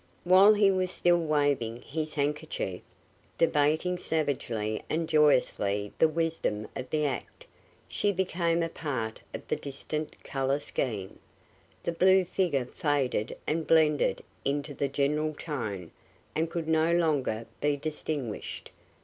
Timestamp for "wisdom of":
6.07-6.89